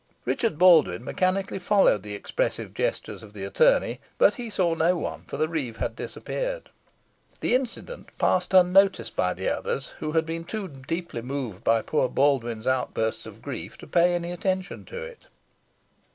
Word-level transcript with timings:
Richard 0.25 0.57
Baldwyn 0.57 1.03
mechanically 1.03 1.59
followed 1.59 2.01
the 2.01 2.15
expressive 2.15 2.73
gestures 2.73 3.21
of 3.21 3.33
the 3.33 3.43
attorney, 3.45 3.99
but 4.17 4.33
he 4.33 4.49
saw 4.49 4.73
no 4.73 4.97
one, 4.97 5.21
for 5.25 5.37
the 5.37 5.47
reeve 5.47 5.77
had 5.77 5.95
disappeared. 5.95 6.71
The 7.39 7.53
incident 7.53 8.09
passed 8.17 8.51
unnoticed 8.55 9.15
by 9.15 9.35
the 9.35 9.49
others, 9.55 9.89
who 9.99 10.13
had 10.13 10.25
been, 10.25 10.43
too 10.43 10.67
deeply 10.69 11.21
moved 11.21 11.63
by 11.63 11.83
poor 11.83 12.09
Baldwyn's 12.09 12.65
outburst 12.65 13.27
of 13.27 13.43
grief 13.43 13.77
to 13.77 13.85
pay 13.85 14.15
attention 14.15 14.85
to 14.85 14.99
it. 15.03 15.27